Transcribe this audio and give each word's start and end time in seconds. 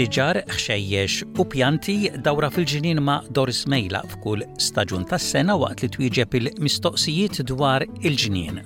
siġar, 0.00 0.38
xejjex 0.62 1.16
u 1.42 1.44
pjanti 1.52 1.94
dawra 2.24 2.48
fil-ġinin 2.52 3.02
ma' 3.04 3.18
Doris 3.36 3.58
Mejla 3.68 3.98
f'kull 4.12 4.46
staġun 4.66 5.02
tas-sena 5.10 5.56
waqt 5.62 5.82
li 5.84 5.88
twieġeb 5.96 6.36
il-mistoqsijiet 6.38 7.40
dwar 7.50 7.84
il 8.08 8.16
ġinin 8.22 8.62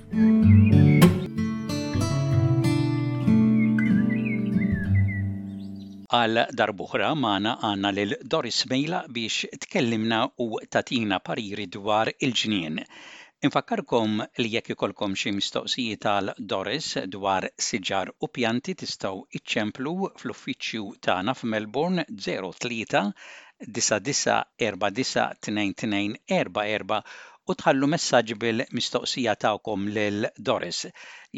għal 6.15 6.39
darbuħra 6.63 7.11
maħna 7.25 7.57
għanna 7.71 7.95
lil 7.99 8.15
Doris 8.31 8.61
Mejla 8.71 9.03
biex 9.17 9.51
tkellimna 9.67 10.23
u 10.47 10.49
tatina 10.71 11.19
pariri 11.19 11.67
dwar 11.77 12.15
il-ġnien. 12.15 12.79
Infakkarkom 13.47 14.13
li 14.41 14.49
jekk 14.55 14.69
ikolkom 14.75 15.15
xi 15.23 15.31
mistoqsijiet 15.39 16.05
għal 16.11 16.29
Doris 16.53 16.87
dwar 17.15 17.47
siġar 17.67 18.11
u 18.25 18.27
pjanti 18.37 18.75
tistgħu 18.83 19.19
iċċemplu 19.39 19.91
fl-uffiċċju 20.23 20.87
tagħna 21.09 21.35
f'Melbourne 21.37 22.05
03 22.29 22.95
u 27.51 27.57
tħallu 27.61 27.91
messaġġ 27.97 28.29
bil-mistoqsija 28.47 29.33
tagħkom 29.47 29.81
lil 29.99 30.21
Doris. 30.51 30.81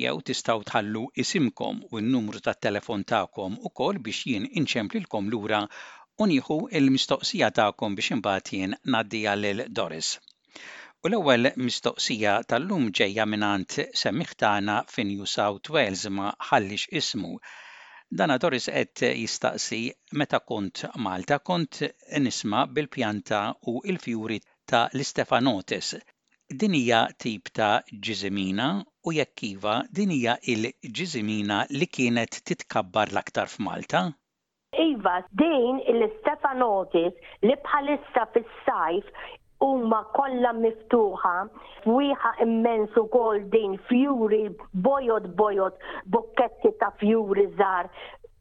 Jew 0.04 0.16
tistgħu 0.30 0.64
tħallu 0.70 1.04
isimkom 1.26 1.76
u 1.90 1.92
n-numru 2.04 2.38
tat-telefon 2.46 3.02
tagħkom 3.16 3.52
ukoll 3.72 3.96
biex 4.06 4.18
jien 4.30 4.46
inċemplilkom 4.62 5.24
lura 5.34 5.60
u 6.20 6.22
nieħu 6.30 6.58
l-mistoqsija 6.84 7.48
tagħkom 7.60 7.90
biex 7.98 8.08
imbagħad 8.20 8.44
jien 8.54 8.72
ngħaddiha 8.84 9.32
lil 9.42 9.60
Doris. 9.82 10.10
U 11.06 11.08
l-ewwel 11.14 11.46
mistoqsija 11.64 12.30
tal-lum 12.50 12.86
ġejja 12.98 13.24
mingħand 13.32 13.74
semiħtana 14.00 14.76
fi 14.92 15.02
New 15.10 15.26
South 15.32 15.70
Wales 15.76 16.00
ma 16.14 16.30
ħallix 16.48 16.88
ismu. 17.00 17.28
Dana 18.20 18.36
Doris 18.44 18.66
qed 18.76 19.04
jistaqsi 19.20 19.78
meta 20.22 20.40
kont 20.48 20.82
Malta 21.06 21.38
kont 21.50 21.78
nisma 22.24 22.64
bil-pjanta 22.78 23.44
u 23.74 23.84
il-fjuri 23.92 24.40
ta' 24.64 24.82
l-Istefanotis. 24.96 25.92
Dinija 26.64 27.04
tip 27.22 27.52
ta' 27.60 27.70
ġizimina 28.10 28.66
u 29.06 29.14
jekkiva 29.20 29.76
dinija 30.00 30.34
il-ġizimina 30.56 31.60
li 31.78 31.86
kienet 31.86 32.40
titkabbar 32.50 33.14
l-aktar 33.14 33.46
f'Malta? 33.54 34.02
Iva, 34.90 35.16
din 35.30 35.78
il-Stefanotis 35.96 37.26
li 37.46 37.54
bħalissa 37.62 38.26
fis-sajf 38.34 39.28
huma 39.62 40.00
kollha 40.16 40.52
miftuħa, 40.56 41.32
wieħa 41.86 42.32
immensu 42.46 43.06
din 43.54 43.78
fjuri, 43.88 44.44
bojot 44.72 45.30
bojot, 45.38 45.78
bukketti 46.16 46.70
ta' 46.80 46.92
fjuri 47.00 47.48
zar, 47.58 47.88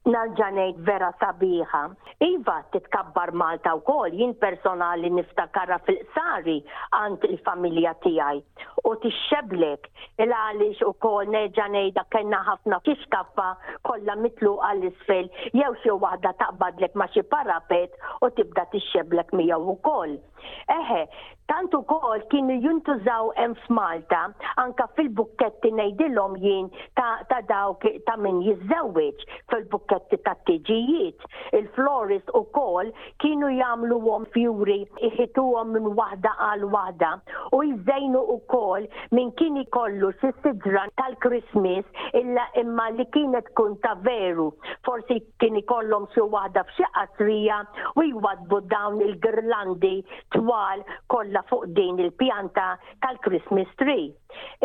nalġanejt 0.06 0.78
vera 0.86 1.12
sabiħa. 1.22 1.84
Iva 2.32 2.64
titkabbar 2.74 3.30
Malta 3.38 3.74
wkoll 3.78 4.16
jien 4.18 4.32
personali 4.42 5.12
niftakarra 5.14 5.78
fil-qsari 5.86 6.56
għand 7.00 7.28
il-familja 7.30 7.92
tiegħi 8.06 8.40
u 8.88 8.94
tixxeblek 9.04 9.90
il 10.26 10.34
għaliex 10.38 10.88
ukoll 10.90 11.30
neġa' 11.36 11.68
ngħidha 11.76 12.06
kellna 12.16 12.40
ħafna 12.48 12.80
kixkaffa 12.88 13.48
kollha 13.90 14.18
mitlu 14.24 14.56
għall-isfel 14.70 15.30
jew 15.62 15.72
xi 15.84 15.98
waħda 16.08 16.34
taqbadlek 16.42 16.96
ma' 17.02 17.10
xi 17.14 17.26
parapet 17.36 17.94
u 18.26 18.32
tibda 18.40 18.66
tixxeblek 18.74 19.36
miegħu 19.42 19.76
ukoll. 19.76 20.18
Eħe, 20.70 21.00
tantu 21.50 21.80
kol 21.90 22.22
kienu 22.30 22.54
juntużaw 22.62 23.32
hemm 23.38 23.56
f'Malta 23.66 24.24
anka 24.62 24.86
fil-bukketti 24.98 25.72
ngħidilhom 25.78 26.36
jien 26.42 26.68
ta', 26.98 27.22
dawk 27.50 27.86
ta' 28.08 28.18
min 28.22 28.42
jiżewweġ 28.46 29.26
fil-bukketti 29.52 30.20
ta' 30.26 30.36
tiġijiet. 30.48 31.26
Il-flori 31.58 32.15
terrorist 32.20 32.30
u 32.34 32.44
kol 32.54 32.92
kienu 33.22 33.50
jamlu 33.58 34.00
għom 34.14 34.26
fjuri 34.36 34.78
iħituhom 35.10 35.72
minn 35.76 35.90
wahda 36.00 36.32
għal 36.50 36.68
wahda 36.76 37.14
u 37.52 37.64
jizzajnu 37.64 38.20
u 38.22 38.40
kol 38.48 38.84
minn 39.16 39.32
kien 39.38 39.58
ikollu 39.62 40.12
xi 40.20 40.32
sidran 40.44 40.90
tal 41.00 41.16
krismis 41.24 41.86
illa 42.22 42.46
imma 42.62 42.88
li 42.98 43.06
kienet 43.14 43.50
kun 43.56 43.76
ta' 43.84 43.98
veru. 44.06 44.50
Forsi 44.86 45.20
kien 45.40 45.58
ikollhom 45.62 46.08
xi 46.16 46.22
waħda 46.34 46.64
f'xi 46.70 46.90
qasrija 46.98 47.60
u 48.00 48.08
jwadbu 48.10 48.60
dawn 48.72 49.00
il-girlandi 49.08 49.96
twal 50.36 50.84
kollha 51.14 51.46
fuq 51.50 51.70
din 51.78 52.00
il-pjanta 52.06 52.70
tal-Christmas 53.06 53.70
tree. 53.80 54.12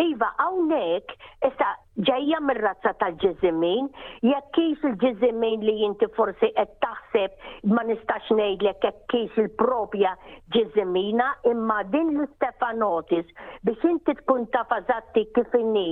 Iva, 0.03 0.33
hawnhekk 0.41 1.13
issa 1.47 1.73
ġejja 2.01 2.39
mir-razza 2.47 2.91
tal-ġiżimin, 3.03 3.91
jekk 4.27 4.49
kif 4.57 4.87
il-ġiżimin 4.89 5.63
li 5.67 5.75
jinti 5.83 6.09
forsi 6.17 6.49
qed 6.57 6.73
taħseb 6.85 7.71
ma 7.75 7.83
nistax 7.87 8.31
ngħidlek 8.35 8.89
jekk 8.89 9.05
kif 9.13 9.39
il-propja 9.39 10.15
ġizimina, 10.55 11.29
imma 11.53 11.83
din 11.93 12.15
l-Stefan 12.19 12.70
notis 12.79 13.25
biex 13.65 13.81
inti 13.91 14.15
tkun 14.21 14.45
ta' 14.55 14.65
fazatti 14.71 15.25
kif 15.39 15.55
inni, 15.63 15.87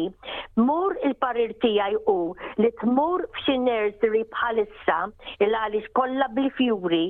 mur 0.69 0.97
il-parir 1.09 1.53
tijaj 1.65 1.93
u 2.15 2.19
li 2.62 2.71
tmur 2.83 3.25
f'xi 3.41 3.56
nursery 3.66 4.25
bħalissa 4.37 4.99
il-għalix 5.47 5.94
kollha 6.00 6.31
bil 6.38 6.50
fjuri 6.61 7.05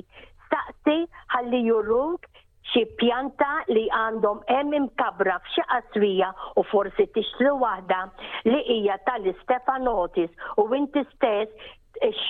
staqsi 0.49 0.97
ħalli 1.35 1.63
juruk 1.67 2.29
xi 2.69 2.83
pjanta 3.01 3.51
li 3.73 3.87
għandhom 3.99 4.43
hemm 4.53 4.89
kabra 5.01 5.39
f'xi 5.45 5.65
qasrija 5.73 6.29
u 6.61 6.65
forsi 6.71 7.07
tixtri 7.17 7.53
waħda 7.63 8.01
li 8.51 8.61
hija 8.77 8.99
tal-Stefanotis 9.09 10.47
u 10.63 10.69
inti 10.77 11.05
stess 11.15 11.73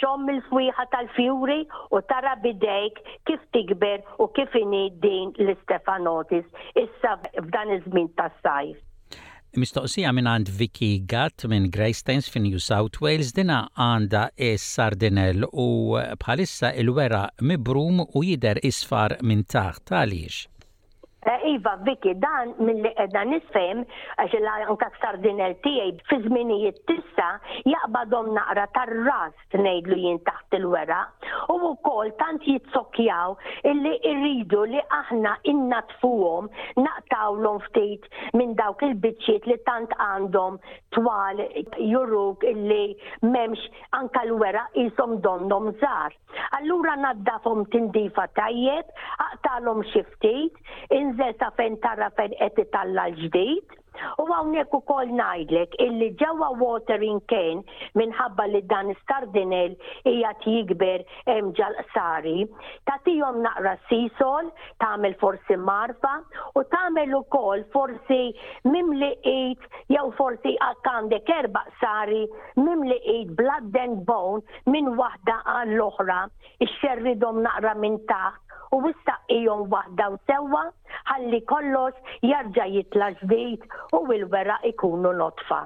xom 0.01 0.23
il-fwiħa 0.31 0.83
tal-fjuri 0.91 1.57
u 1.93 1.99
tara 2.09 2.31
bidejk 2.41 2.99
kif 3.29 3.41
tikber 3.53 4.01
u 4.23 4.27
kif 4.35 4.53
inni 4.57 4.85
din 5.03 5.31
l-Stefanotis 5.45 6.45
issa 6.81 7.15
f'dan 7.33 7.75
iż-żmien 7.77 8.09
tas-sajf. 8.17 8.77
Mistoqsija 9.57 10.11
minn 10.13 10.27
għand 10.29 10.49
Vicky 10.59 10.91
Gatt 11.09 11.47
minn 11.49 11.69
Greystains 11.73 12.27
fin 12.29 12.43
New 12.45 12.59
South 12.61 12.99
Wales 13.01 13.31
dina 13.33 13.63
għanda 13.81 14.27
is 14.51 14.61
sardinel 14.75 15.45
u 15.49 15.97
bħalissa 16.21 16.73
il-wera 16.83 17.23
mibrum 17.41 18.03
u 18.07 18.23
jider 18.25 18.61
isfar 18.69 19.17
minn 19.25 19.45
taħt 19.53 19.95
għaliex. 19.97 20.45
Eh, 21.27 21.49
iva, 21.51 21.75
Viki, 21.83 22.13
dan 22.15 22.53
mill-li 22.63 22.93
edna 22.95 23.25
nisfem, 23.27 23.81
għax 24.23 24.35
l-anka 24.39 24.87
sardinel 25.01 25.51
tijaj, 25.65 25.89
fi 26.07 26.19
zminijiet 26.23 26.77
tissa, 26.87 27.27
jaqbadom 27.67 28.29
naqra 28.37 28.63
tar-ras 28.71 29.35
t-nejdlu 29.51 29.97
jien 29.99 30.19
taħt 30.23 30.55
il-wera, 30.61 31.01
u 31.51 31.57
u 31.69 31.71
kol 31.83 32.13
tant 32.21 32.39
jitsokjaw 32.47 33.35
illi 33.67 33.97
irridu 34.11 34.63
li 34.71 34.79
aħna 34.99 35.35
innatfuhom 35.43 36.47
l 36.85 37.55
ftit 37.67 38.07
minn 38.33 38.55
dawk 38.55 38.81
il-bicċiet 38.87 39.43
li 39.47 39.57
tant 39.67 39.91
għandhom 39.99 40.57
twal 40.95 41.37
juruk 41.83 42.43
illi 42.47 42.95
memx 43.23 43.59
anka 43.99 44.23
l-wera 44.25 44.63
jisom 44.75 45.19
donnom 45.21 45.71
zar. 45.83 46.15
Allura 46.55 46.95
naddafhom 46.95 47.65
tindifa 47.73 48.27
tajjeb, 48.39 48.87
aqtalhom 49.27 49.83
xiftit, 49.91 50.55
in 50.91 51.08
tinżel 51.09 51.33
ta' 51.39 51.51
fejn 51.57 51.77
tara 51.83 52.09
fejn 52.17 52.33
qed 52.39 52.69
talla 52.71 53.07
l-ġdid. 53.09 53.75
U 54.21 54.23
għawnek 54.31 54.71
u 54.71 54.79
kol 54.87 55.09
najdlek 55.17 55.73
illi 55.83 56.07
ġewa 56.21 56.51
watering 56.59 57.17
can 57.27 57.59
minħabba 57.99 58.45
li 58.51 58.61
dan 58.69 58.93
stardinel 59.01 59.73
hija 60.07 60.29
jikber 60.45 61.03
emġal 61.33 61.75
sari. 61.93 62.45
Tatijom 62.87 63.41
naqra 63.43 63.73
sisol, 63.89 64.53
tamel 64.79 65.17
forsi 65.19 65.57
marfa 65.57 66.13
u 66.55 66.63
tamel 66.71 67.11
u 67.19 67.23
kol 67.33 67.65
forsi 67.73 68.21
mimli 68.71 69.11
ejt 69.33 69.67
jew 69.97 70.13
forsi 70.21 70.55
għakandek 70.69 71.33
erba 71.39 71.65
sari 71.81 72.23
mimli 72.55 73.01
ejt 73.17 73.35
blood 73.41 73.73
and 73.83 74.05
bone 74.05 74.45
minn 74.67 74.93
wahda 75.01 75.41
għall-oħra. 75.57 76.21
Ix-xerridom 76.67 77.43
naqra 77.49 77.75
minn 77.75 77.99
taħt 78.13 78.45
u 78.75 78.79
wistaqijom 78.85 79.63
waħda 79.73 80.07
u 80.13 80.17
sewwa 80.29 80.61
ħalli 81.11 81.39
kollox 81.51 82.15
jarġa' 82.31 82.67
jitla' 82.75 83.11
u 83.97 84.01
l-wera 84.17 84.59
ikunu 84.71 85.13
notfa. 85.23 85.61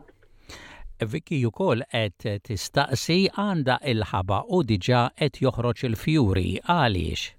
Viki 1.14 1.42
jukoll 1.44 1.84
qed 1.92 2.28
et 2.36 2.44
tistaqsi 2.48 3.20
għanda 3.46 3.80
il-ħaba 3.96 4.42
u 4.58 4.64
diġa 4.72 5.04
et 5.28 5.42
joħroġ 5.48 5.88
il-fjuri 5.90 6.50
għaliex. 6.64 7.32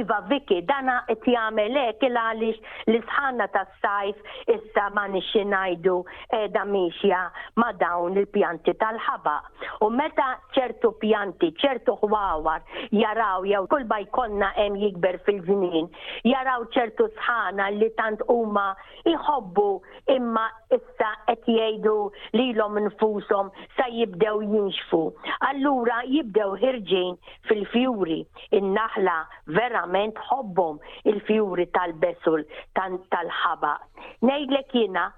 Iva 0.00 0.18
Viki, 0.30 0.58
dana 0.64 0.96
qed 1.08 1.26
jagħmel 1.28 1.76
hekk 1.80 2.06
il 2.08 2.16
għaliex 2.16 2.60
l-isħana 2.90 3.46
tas-sajf 3.52 4.52
issa 4.54 4.86
ma 4.96 5.04
nixxi 5.12 5.42
ngħidu 5.50 5.96
qiegħda 6.32 6.62
mixja 6.70 7.18
ma 7.60 7.68
dawn 7.82 8.16
il-pjanti 8.22 8.72
tal-ħaba. 8.80 9.34
U 9.86 9.90
meta 9.92 10.28
ċertu 10.56 10.92
pjanti, 11.02 11.50
ċertu 11.60 11.98
ħwawar 12.04 12.64
jaraw 12.96 13.44
jew 13.50 13.64
kull 13.74 13.86
ma 13.90 13.98
jkollna 14.06 14.50
hemm 14.56 14.80
jikber 14.84 15.18
fil-żmien, 15.26 15.90
jaraw 16.32 16.64
ċertu 16.76 17.10
sħana 17.18 17.68
li 17.76 17.90
tant 18.00 18.24
huma 18.32 18.70
iħobbu 19.12 19.68
imma 20.16 20.46
issa 20.78 21.12
qed 21.28 21.44
jgħidu 21.58 21.96
lilhom 22.38 22.80
infushom 22.86 23.52
sa 23.76 23.90
jibdew 23.92 24.46
jinxfu. 24.56 25.02
Allura 25.50 26.00
jibdew 26.08 26.56
ħirġin 26.64 27.14
fil-fjuri 27.50 28.20
in-naħla 28.60 29.20
vera 29.56 29.84
verament 29.90 30.18
ħobbhom 30.30 30.78
il-fjuri 31.12 31.66
tal-besul 31.76 32.44
tal-ħaba. 32.80 33.74
Ngħidlek 34.24 34.74
jiena 34.78 35.08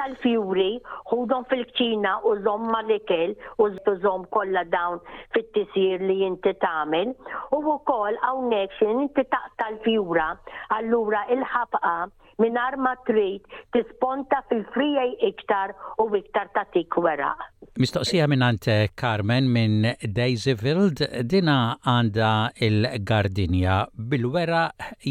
tal-fjuri 0.00 0.68
ħudhom 1.10 1.44
fil-ċina 1.50 2.14
u 2.24 2.32
żomm 2.44 2.68
malikel 2.72 3.34
u 3.64 3.68
żomm 4.04 4.24
kollha 4.36 4.64
dawn 4.72 5.00
fit-tisir 5.34 6.04
li 6.08 6.16
jinti 6.22 6.52
tagħmel 6.64 7.12
u 7.56 7.60
wkoll 7.76 8.18
hawnhekk 8.24 8.78
xin 8.80 9.02
jinti 9.02 9.24
tal 9.60 9.76
fjura 9.84 10.30
allura 10.78 11.24
il-ħabqa 11.34 11.94
minar 12.40 12.78
ma 12.80 12.94
trid 13.08 13.44
tisponta 13.76 14.40
fil-frijaj 14.48 15.10
iktar 15.28 15.74
u 16.00 16.06
iktar 16.16 16.48
ta' 16.56 16.64
tikwera. 16.72 17.34
Mistoqsija 17.80 18.24
għant 18.24 18.68
eh, 18.72 18.86
Carmen 19.00 19.50
minn 19.54 19.90
Daisyfield 20.16 21.04
dina 21.32 21.58
għanda 21.92 22.30
il-gardinja 22.66 23.76
bil-wera 24.14 24.64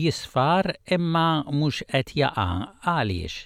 jisfar 0.03 0.73
imma 0.97 1.27
mux 1.53 1.83
qed 1.93 2.17
jaqa' 2.17 2.49
għaliex. 2.89 3.45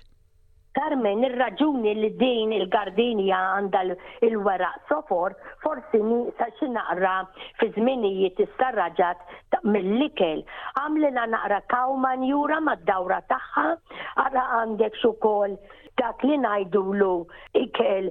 Carmen, 0.73 1.21
il-raġuni 1.27 1.91
li 1.95 2.07
din 2.17 2.53
il-gardinja 2.57 3.37
għanda 3.49 3.81
il 4.25 4.37
weraq 4.45 4.87
sofor, 4.89 5.35
forsi 5.61 5.99
sa 6.39 6.47
xi 6.57 6.69
naqra 6.77 7.11
fi 7.61 7.67
żminijiet 7.75 8.39
istarraġat 8.47 9.19
mill-likel. 9.75 10.41
Għamlina 10.81 11.25
naqra 11.35 11.59
kaw 11.75 11.93
ma 12.05 12.13
mad-dawra 12.69 13.19
tagħha, 13.33 13.67
ara 14.25 14.43
għandek 14.57 14.93
xukol 15.03 15.51
dak 16.01 16.23
li 16.23 16.37
najdulu 16.47 17.13
ikel 17.65 18.09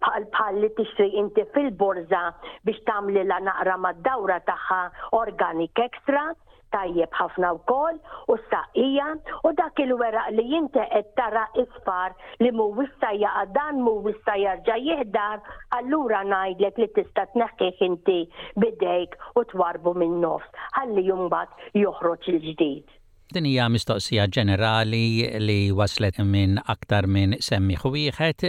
pal-pal 0.00 0.54
li 0.64 0.70
tixri 0.78 1.10
inti 1.20 1.44
fil-borza 1.52 2.24
biex 2.64 2.80
tamli 2.88 3.22
la 3.28 3.38
naqra 3.50 3.76
mad-dawra 3.76 4.40
tagħha 4.48 4.80
organic 5.20 5.76
extra, 5.78 6.30
tajjeb 6.74 7.10
ħafna 7.20 7.48
wkoll 7.60 7.98
u 8.34 8.38
saqija 8.50 9.08
u 9.48 9.52
dak 9.58 9.82
il-weraq 9.84 10.32
li 10.36 10.44
jinte 10.52 10.86
qed 10.92 11.10
tara 11.20 11.44
isfar 11.64 12.14
li 12.44 12.52
mu 12.60 12.66
wista 12.78 13.10
jaqa' 13.24 13.44
dan 13.58 13.82
mu 13.88 13.94
wista 14.06 14.38
jarġa' 14.44 14.80
jihdar 14.88 15.44
allura 15.78 16.22
ngħidlek 16.32 16.82
li 16.84 16.88
tista' 16.98 17.28
tneħħih 17.36 17.84
inti 17.90 18.18
bidejk 18.64 19.20
u 19.42 19.46
twarbu 19.52 19.96
min 20.04 20.18
nofs 20.24 20.66
ħalli 20.80 21.06
jumbat 21.10 21.62
joħroġ 21.84 22.32
il-ġdid. 22.34 23.00
Din 23.32 23.46
hija 23.48 23.66
mistoqsija 23.72 24.24
ġenerali 24.36 25.00
li 25.40 25.54
waslet 25.78 26.18
minn 26.32 26.58
aktar 26.72 27.06
minn 27.16 27.38
semmi 27.46 27.78
wieħed 27.94 28.44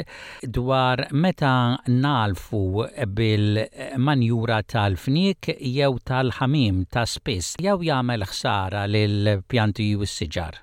dwar 0.57 1.03
meta 1.25 1.51
nalfu 2.07 2.61
bil-manjura 3.19 4.59
tal-fnik 4.75 5.53
jew 5.77 5.91
tal-ħamim 6.11 6.83
ta' 6.97 7.07
spiss 7.15 7.55
jew 7.69 7.79
jagħmel 7.91 8.27
ħsara 8.33 8.83
lil 8.95 9.33
pjanti 9.53 9.87
u 9.95 10.03
s-siġar. 10.09 10.59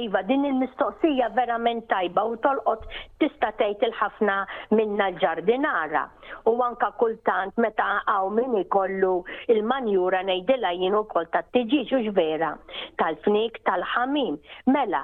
Iva, 0.00 0.22
din 0.28 0.44
il-mistoqsija 0.48 1.28
verament 1.36 1.84
tajba 1.90 2.22
u 2.30 2.36
tolqot 2.44 2.86
tista' 3.20 3.50
tgħid 3.60 3.84
il-ħafna 3.90 4.36
minna 4.78 5.10
l-ġardinara. 5.12 6.04
U 6.48 6.54
anka 6.64 6.92
kultant 7.02 7.58
meta 7.60 7.90
għaw 8.12 8.30
minni 8.38 8.64
ikollu 8.64 9.14
il-manjura 9.54 10.22
ngħidilha 10.28 10.70
jien 10.80 10.96
ukoll 11.02 11.28
t-tġiġ 11.34 11.92
u 11.98 12.00
vera 12.16 12.54
tal-fnik 13.02 13.58
tal-ħamim. 13.68 14.38
Mela, 14.72 15.02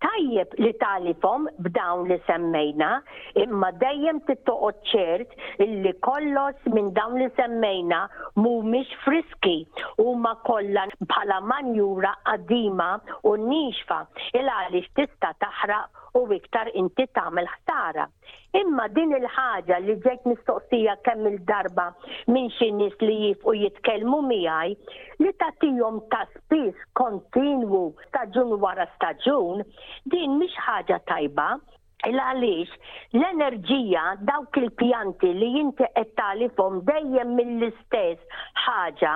tajjeb 0.00 0.56
li 0.64 0.72
talifom 0.80 1.44
b'dawn 1.66 2.06
li 2.08 2.16
semmejna, 2.30 2.90
imma 3.44 3.74
dejjem 3.82 4.22
tittoqgħod 4.30 4.80
ċert 4.94 5.36
illi 5.66 5.92
kollos 6.06 6.72
minn 6.76 6.94
dawn 6.96 7.20
li 7.20 7.28
semmejna 7.36 8.06
mhumiex 8.38 8.86
friski 9.04 9.56
huma 9.98 10.34
kollha 10.46 10.84
bħala 11.00 11.36
manjura 11.52 12.12
qadima 12.28 12.86
u 13.30 13.36
nixfa 13.50 14.00
il 14.40 14.50
għalix 14.54 14.92
tista' 14.98 15.32
taħraq 15.44 16.18
u 16.18 16.22
iktar 16.36 16.70
inti 16.82 17.06
tagħmel 17.14 17.48
ħsara. 17.54 18.06
Imma 18.60 18.88
din 18.94 19.12
il-ħaġa 19.18 19.76
li 19.84 19.94
ġejt 20.06 20.24
mistoqsija 20.26 20.96
kemm 21.06 21.28
il-darba 21.32 21.88
minn 22.34 22.48
xi 22.58 22.70
nies 22.80 22.96
li 23.02 23.18
jifqu 23.26 23.54
jitkellmu 23.64 24.22
miegħi 24.30 24.76
li 25.24 25.34
tagħtihom 25.42 26.00
ta' 26.14 26.24
spiss 26.36 26.86
kontinwu 26.98 27.84
staġun 28.08 28.56
wara 28.64 28.88
staġun, 28.96 29.64
din 30.10 30.38
mhix 30.42 30.58
ħaġa 30.66 31.02
tajba 31.12 31.50
Il-għalix, 32.08 32.70
l-enerġija 33.18 34.04
dawk 34.28 34.56
il-pjanti 34.62 35.30
li 35.36 35.50
jinti 35.58 35.84
għettali 36.00 36.48
fom 36.56 36.78
dejjem 36.88 37.34
mill-istess 37.36 38.46
ħaġa, 38.64 39.12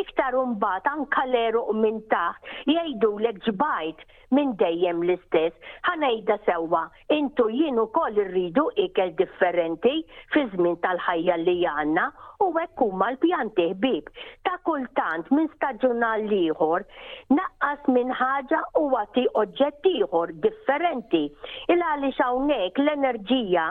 iktar 0.00 0.36
umbat 0.40 0.88
anka 0.90 1.24
l-eruq 1.28 1.70
minn 1.78 2.00
taħt 2.12 2.74
jajdu 2.74 3.12
l 3.22 3.34
ġbajt 3.46 4.02
minn 4.34 4.56
dejjem 4.58 5.04
l-istess. 5.06 5.54
ħanajda 5.86 6.36
sewa, 6.48 6.84
intu 7.14 7.48
jienu 7.54 7.86
kol 7.94 8.18
irridu 8.18 8.66
ikel 8.88 9.12
differenti 9.20 9.94
fi 10.34 10.44
żmien 10.54 10.78
tal-ħajja 10.82 11.36
li 11.44 11.60
għanna 11.70 12.08
u 12.42 12.50
hekk 12.58 12.82
huma 12.82 13.12
l-pjanti 13.14 13.68
ħbib. 13.76 14.10
Ta' 14.44 14.56
kultant 14.66 15.30
minn 15.32 15.46
staġunal 15.54 16.24
liħor, 16.32 16.82
naqqas 17.30 17.88
minn 17.94 18.10
ħaġa 18.18 18.58
u 18.80 18.84
għati 18.98 19.26
oġġett 19.44 19.88
ieħor 19.94 20.32
differenti. 20.44 21.22
Il-għalix 21.70 22.23
hawnhekk 22.24 22.78
l-enerġija 22.82 23.64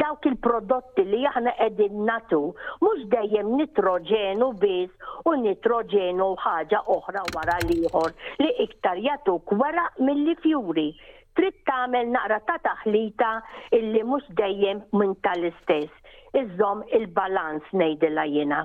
dawk 0.00 0.26
il-prodotti 0.30 1.04
li 1.10 1.22
aħna 1.30 1.52
qegħdin 1.58 1.98
natu 2.08 2.40
mhux 2.84 3.06
dejjem 3.14 3.50
nitroġenu 3.58 4.50
biss 4.62 5.10
u 5.28 5.34
nitroġenu 5.44 6.28
ħaġa 6.44 6.82
oħra 6.96 7.24
wara 7.36 7.58
liħor 7.70 8.14
li 8.44 8.50
iktar 8.66 9.02
jatuk 9.08 9.56
wara 9.62 9.88
mill-li 10.00 10.36
fjuri. 10.44 10.88
Trid 11.36 11.58
tagħmel 11.68 12.14
naqra 12.14 12.38
ta' 12.48 12.58
taħlita 12.68 13.32
illi 13.80 14.04
mhux 14.08 14.30
dejjem 14.40 14.80
minn 15.00 15.16
tal-istess. 15.26 15.92
Iżżomm 16.40 16.86
il 16.98 17.10
balans 17.18 17.74
ngħidilha 17.76 18.26
jiena. 18.34 18.64